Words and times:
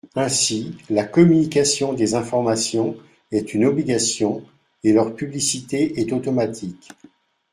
Ainsi, 0.15 0.75
la 0.89 1.03
communication 1.03 1.93
des 1.93 2.15
informations 2.15 2.97
est 3.31 3.53
une 3.53 3.65
obligation, 3.65 4.43
et 4.83 4.93
leur 4.93 5.13
publicité 5.13 5.99
est 6.01 6.11
automatique. 6.11 6.89